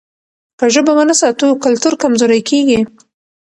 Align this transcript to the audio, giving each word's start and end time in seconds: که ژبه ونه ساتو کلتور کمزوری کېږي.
که 0.59 0.65
ژبه 0.73 0.93
ونه 0.95 1.13
ساتو 1.21 1.47
کلتور 1.63 1.93
کمزوری 2.01 2.41
کېږي. 2.49 2.79